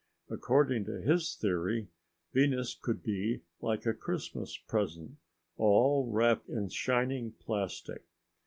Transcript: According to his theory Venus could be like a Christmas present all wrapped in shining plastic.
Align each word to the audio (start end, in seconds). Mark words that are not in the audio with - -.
According 0.31 0.85
to 0.85 0.99
his 0.99 1.35
theory 1.35 1.87
Venus 2.33 2.73
could 2.73 3.03
be 3.03 3.43
like 3.61 3.85
a 3.85 3.93
Christmas 3.93 4.57
present 4.57 5.17
all 5.57 6.07
wrapped 6.09 6.49
in 6.49 6.69
shining 6.69 7.33
plastic. 7.33 8.01